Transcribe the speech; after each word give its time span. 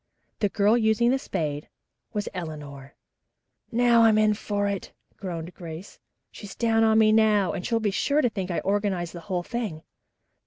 The 0.39 0.49
girl 0.49 0.75
using 0.79 1.11
the 1.11 1.19
spade 1.19 1.69
was 2.11 2.27
Eleanor. 2.33 2.95
"Now 3.71 4.01
I'm 4.01 4.17
in 4.17 4.33
for 4.33 4.67
it," 4.67 4.93
groaned 5.15 5.53
Grace. 5.53 5.99
"She's 6.31 6.55
down 6.55 6.83
on 6.83 6.97
me 6.97 7.11
now, 7.11 7.51
and 7.53 7.63
she'll 7.63 7.79
be 7.79 7.91
sure 7.91 8.23
to 8.23 8.29
think 8.31 8.49
I 8.49 8.61
organized 8.61 9.13
the 9.13 9.19
whole 9.29 9.43
thing." 9.43 9.83